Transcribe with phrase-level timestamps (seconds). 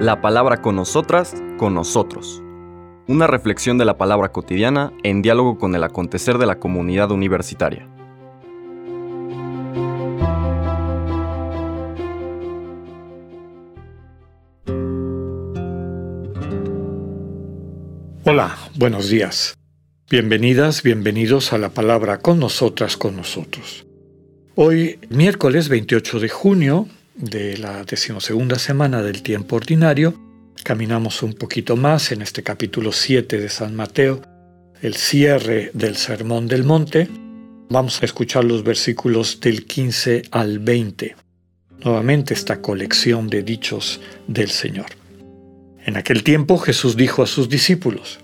[0.00, 2.42] La palabra con nosotras, con nosotros.
[3.06, 7.88] Una reflexión de la palabra cotidiana en diálogo con el acontecer de la comunidad universitaria.
[18.26, 19.54] Hola, buenos días.
[20.10, 23.86] Bienvenidas, bienvenidos a la palabra con nosotras, con nosotros.
[24.54, 30.14] Hoy, miércoles 28 de junio de la decimosegunda semana del tiempo ordinario,
[30.62, 34.22] caminamos un poquito más en este capítulo 7 de San Mateo,
[34.82, 37.08] el cierre del Sermón del Monte.
[37.68, 41.16] Vamos a escuchar los versículos del 15 al 20.
[41.84, 44.86] Nuevamente esta colección de dichos del Señor.
[45.84, 48.18] En aquel tiempo Jesús dijo a sus discípulos,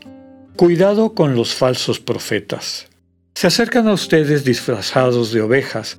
[0.56, 2.88] Cuidado con los falsos profetas.
[3.34, 5.98] Se acercan a ustedes disfrazados de ovejas,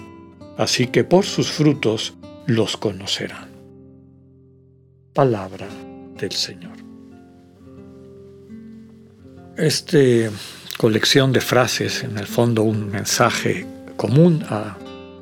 [0.61, 2.13] Así que por sus frutos
[2.45, 3.49] los conocerán.
[5.11, 5.67] Palabra
[6.19, 6.77] del Señor.
[9.57, 9.97] Esta
[10.77, 13.65] colección de frases, en el fondo un mensaje
[13.97, 14.77] común a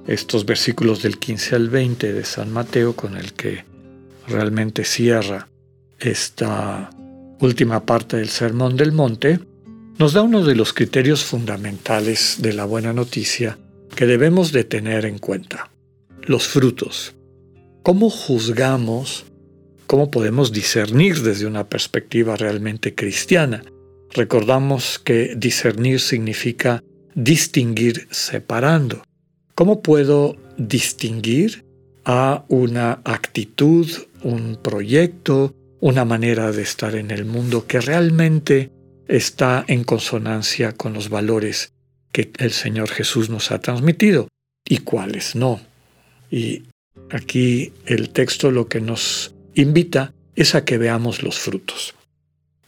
[0.07, 3.63] estos versículos del 15 al 20 de San Mateo con el que
[4.27, 5.47] realmente cierra
[5.99, 6.89] esta
[7.39, 9.39] última parte del Sermón del Monte,
[9.99, 13.57] nos da uno de los criterios fundamentales de la buena noticia
[13.95, 15.71] que debemos de tener en cuenta.
[16.21, 17.15] Los frutos.
[17.83, 19.25] ¿Cómo juzgamos,
[19.87, 23.63] cómo podemos discernir desde una perspectiva realmente cristiana?
[24.11, 26.83] Recordamos que discernir significa
[27.15, 29.03] distinguir separando.
[29.55, 31.65] ¿Cómo puedo distinguir
[32.05, 33.87] a una actitud,
[34.23, 38.71] un proyecto, una manera de estar en el mundo que realmente
[39.07, 41.73] está en consonancia con los valores
[42.11, 44.27] que el Señor Jesús nos ha transmitido
[44.65, 45.59] y cuáles no.
[46.31, 46.63] Y
[47.09, 51.95] aquí el texto lo que nos invita es a que veamos los frutos.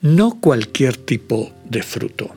[0.01, 2.35] No cualquier tipo de fruto,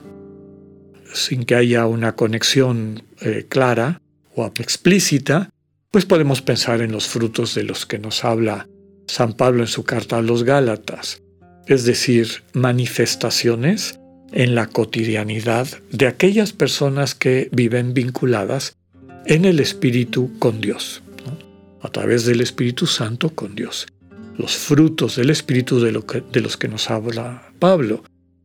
[1.13, 4.01] sin que haya una conexión eh, clara
[4.35, 5.51] o explícita,
[5.91, 8.69] pues podemos pensar en los frutos de los que nos habla
[9.07, 11.23] San Pablo en su carta a los Gálatas,
[11.67, 13.99] es decir, manifestaciones
[14.35, 18.77] en la cotidianidad de aquellas personas que viven vinculadas
[19.27, 21.03] en el Espíritu con Dios,
[21.81, 23.87] a través del Espíritu Santo con Dios.
[24.37, 28.03] Los frutos del Espíritu de, los que nos habla Pablo,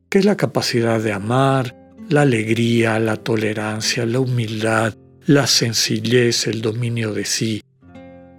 [0.10, 1.76] que es la capacidad de amar,
[2.08, 4.94] la alegría, la tolerancia, la humildad,
[5.26, 7.64] la sencillez, el dominio de sí,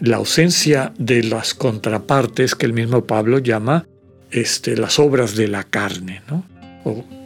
[0.01, 3.87] la ausencia de las contrapartes que el mismo Pablo llama
[4.31, 6.45] este, las obras de la carne, ¿no?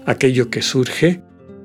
[0.06, 1.20] Aquello que surge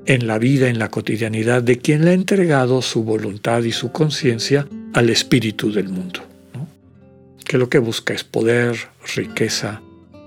[0.06, 3.92] en la vida, en la cotidianidad de quien le ha entregado su voluntad y su
[3.92, 6.20] conciencia al espíritu del mundo,
[7.44, 8.76] que lo que busca es poder,
[9.14, 9.82] riqueza,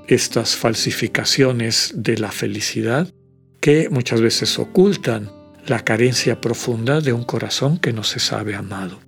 [0.07, 3.07] estas falsificaciones de la felicidad
[3.59, 5.31] que muchas veces ocultan
[5.65, 8.99] la carencia profunda de un corazón que no se sabe amado.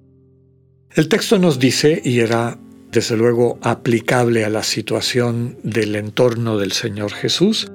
[0.91, 2.57] El texto nos dice, y era
[2.91, 7.69] desde luego aplicable a la situación del entorno del Señor Jesús,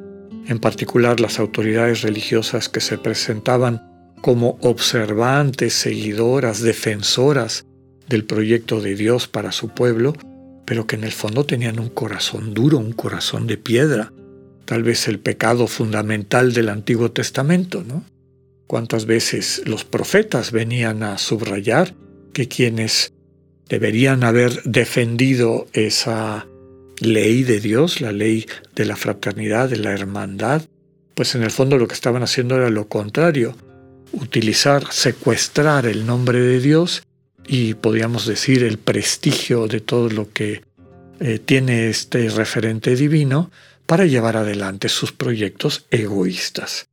[0.51, 7.67] en particular las autoridades religiosas que se presentaban como observantes, seguidoras, defensoras
[8.09, 10.13] del proyecto de Dios para su pueblo,
[10.65, 14.13] pero que en el fondo tenían un corazón duro, un corazón de piedra,
[14.65, 18.05] tal vez el pecado fundamental del Antiguo Testamento, ¿no?
[18.67, 21.95] Cuántas veces los profetas venían a subrayar
[22.33, 23.13] que quienes
[23.69, 26.49] deberían haber defendido esa
[27.01, 30.63] ley de Dios, la ley de la fraternidad, de la hermandad,
[31.15, 33.57] pues en el fondo lo que estaban haciendo era lo contrario,
[34.13, 37.03] utilizar, secuestrar el nombre de Dios
[37.47, 40.63] y podríamos decir el prestigio de todo lo que
[41.21, 43.51] eh, tiene este referente divino
[43.87, 46.87] para llevar adelante sus proyectos egoístas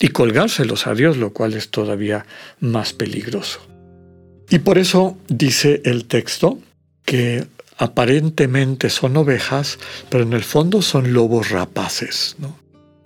[0.00, 2.26] y colgárselos a Dios, lo cual es todavía
[2.58, 3.60] más peligroso.
[4.48, 6.58] Y por eso dice el texto
[7.04, 7.46] que
[7.80, 9.78] aparentemente son ovejas,
[10.10, 12.36] pero en el fondo son lobos rapaces.
[12.38, 12.54] ¿no?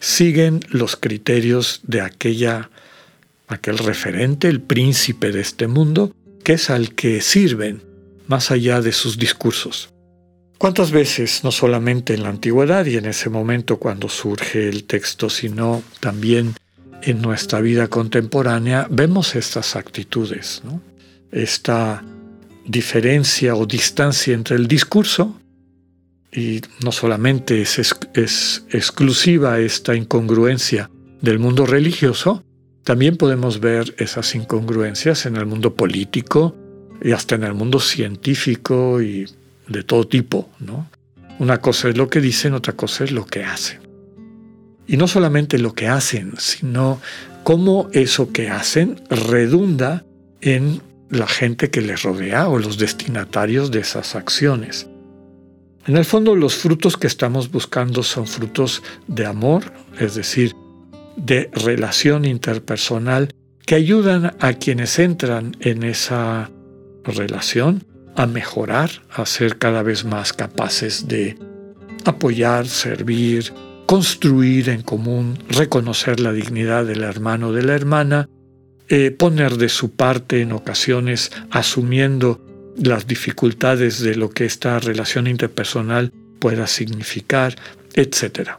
[0.00, 2.70] Siguen los criterios de aquella,
[3.46, 6.12] aquel referente, el príncipe de este mundo,
[6.42, 7.82] que es al que sirven,
[8.26, 9.90] más allá de sus discursos.
[10.58, 15.30] ¿Cuántas veces, no solamente en la antigüedad y en ese momento cuando surge el texto,
[15.30, 16.54] sino también
[17.02, 20.62] en nuestra vida contemporánea, vemos estas actitudes,
[21.30, 22.02] esta
[22.66, 25.38] diferencia o distancia entre el discurso,
[26.32, 27.78] y no solamente es,
[28.14, 30.90] es exclusiva esta incongruencia
[31.20, 32.42] del mundo religioso,
[32.82, 36.54] también podemos ver esas incongruencias en el mundo político
[37.02, 39.26] y hasta en el mundo científico y
[39.68, 40.88] de todo tipo, ¿no?
[41.38, 43.80] Una cosa es lo que dicen, otra cosa es lo que hacen.
[44.86, 47.00] Y no solamente lo que hacen, sino
[47.42, 50.04] cómo eso que hacen redunda
[50.40, 54.88] en la gente que les rodea o los destinatarios de esas acciones.
[55.86, 59.64] En el fondo los frutos que estamos buscando son frutos de amor,
[59.98, 60.54] es decir,
[61.16, 63.28] de relación interpersonal
[63.66, 66.50] que ayudan a quienes entran en esa
[67.04, 67.84] relación
[68.16, 71.36] a mejorar, a ser cada vez más capaces de
[72.04, 73.52] apoyar, servir,
[73.86, 78.28] construir en común, reconocer la dignidad del hermano o de la hermana,
[78.88, 82.44] eh, poner de su parte en ocasiones asumiendo
[82.76, 87.56] las dificultades de lo que esta relación interpersonal pueda significar,
[87.94, 88.50] etc.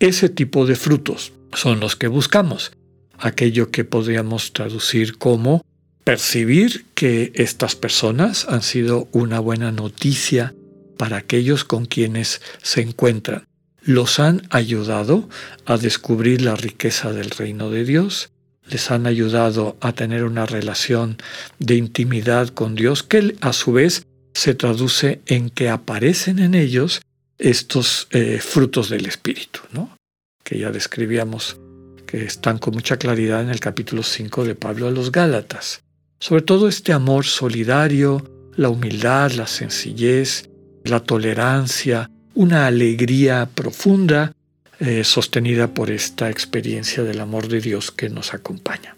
[0.00, 2.72] Ese tipo de frutos son los que buscamos,
[3.18, 5.64] aquello que podríamos traducir como
[6.04, 10.54] percibir que estas personas han sido una buena noticia
[10.98, 13.46] para aquellos con quienes se encuentran.
[13.82, 15.28] Los han ayudado
[15.66, 18.30] a descubrir la riqueza del reino de Dios,
[18.66, 21.18] les han ayudado a tener una relación
[21.58, 27.02] de intimidad con Dios que a su vez se traduce en que aparecen en ellos
[27.38, 29.96] estos eh, frutos del Espíritu, ¿no?
[30.42, 31.58] que ya describíamos,
[32.06, 35.82] que están con mucha claridad en el capítulo 5 de Pablo a los Gálatas.
[36.20, 40.48] Sobre todo este amor solidario, la humildad, la sencillez,
[40.84, 44.32] la tolerancia, una alegría profunda
[44.80, 48.96] eh, sostenida por esta experiencia del amor de Dios que nos acompaña.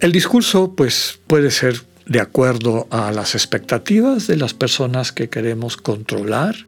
[0.00, 5.76] El discurso pues puede ser de acuerdo a las expectativas de las personas que queremos
[5.76, 6.66] controlar,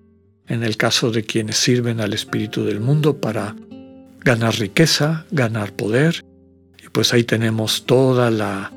[0.49, 3.55] en el caso de quienes sirven al espíritu del mundo para
[4.21, 6.25] ganar riqueza, ganar poder,
[6.83, 8.73] y pues ahí tenemos toda la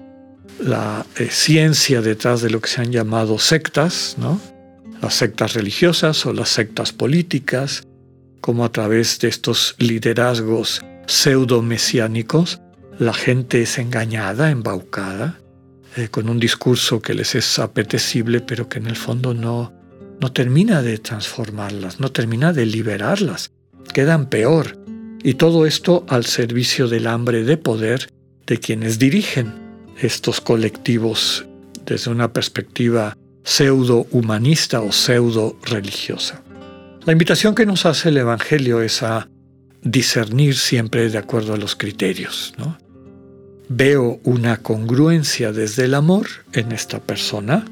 [1.18, 4.42] eh, ciencia detrás de lo que se han llamado sectas, ¿no?
[5.02, 7.84] las sectas religiosas o las sectas políticas,
[8.42, 12.62] como a través de estos liderazgos pseudo-mesiánicos,
[12.98, 15.40] la gente es engañada, embaucada,
[15.96, 19.74] eh, con un discurso que les es apetecible, pero que en el fondo no,
[20.20, 23.52] no termina de transformarlas, no termina de liberarlas,
[23.94, 24.78] quedan peor.
[25.24, 28.10] Y todo esto al servicio del hambre de poder
[28.46, 29.54] de quienes dirigen
[30.00, 31.46] estos colectivos
[31.86, 36.44] desde una perspectiva pseudo humanista o pseudo religiosa.
[37.10, 39.28] La invitación que nos hace el Evangelio es a
[39.82, 42.54] discernir siempre de acuerdo a los criterios.
[43.68, 47.66] Veo una congruencia desde el amor en esta persona,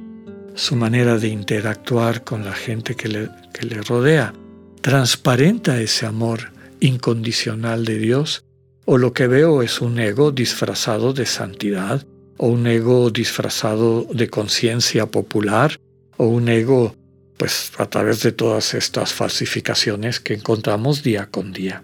[0.56, 4.34] su manera de interactuar con la gente que le, que le rodea.
[4.82, 8.44] Transparenta ese amor incondicional de Dios
[8.86, 12.04] o lo que veo es un ego disfrazado de santidad
[12.38, 15.80] o un ego disfrazado de conciencia popular,
[16.18, 16.96] o un ego,
[17.38, 21.84] pues a través de todas estas falsificaciones que encontramos día con día.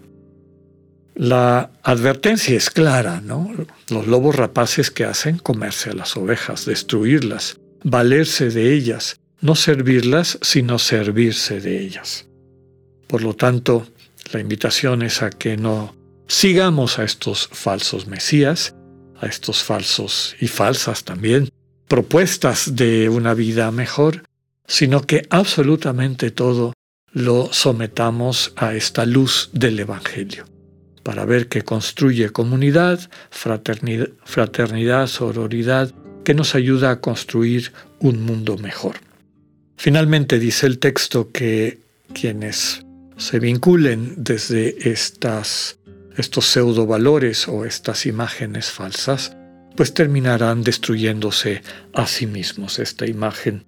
[1.14, 3.52] La advertencia es clara, ¿no?
[3.88, 10.38] Los lobos rapaces que hacen comerse a las ovejas, destruirlas, valerse de ellas, no servirlas,
[10.42, 12.26] sino servirse de ellas.
[13.06, 13.86] Por lo tanto,
[14.32, 15.94] la invitación es a que no
[16.26, 18.74] sigamos a estos falsos mesías,
[19.20, 21.48] a estos falsos y falsas también
[21.88, 24.24] propuestas de una vida mejor,
[24.66, 26.72] sino que absolutamente todo
[27.12, 30.46] lo sometamos a esta luz del Evangelio,
[31.02, 35.94] para ver que construye comunidad, fraternidad, fraternidad, sororidad,
[36.24, 38.96] que nos ayuda a construir un mundo mejor.
[39.76, 41.80] Finalmente dice el texto que
[42.12, 42.84] quienes
[43.16, 45.78] se vinculen desde estas
[46.16, 49.36] estos pseudo valores o estas imágenes falsas,
[49.76, 52.78] pues terminarán destruyéndose a sí mismos.
[52.78, 53.64] Esta imagen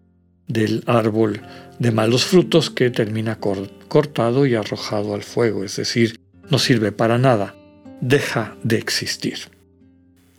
[0.49, 1.43] del árbol
[1.79, 7.19] de malos frutos que termina cortado y arrojado al fuego, es decir, no sirve para
[7.19, 7.55] nada,
[8.00, 9.38] deja de existir.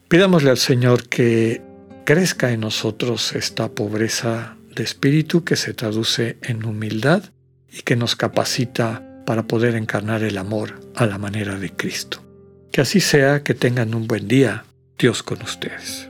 [0.08, 1.62] Pidámosle al Señor que
[2.06, 7.24] crezca en nosotros esta pobreza de espíritu que se traduce en humildad
[7.72, 12.24] y que nos capacita para poder encarnar el amor a la manera de Cristo.
[12.72, 14.64] Que así sea, que tengan un buen día,
[14.98, 16.10] Dios con ustedes.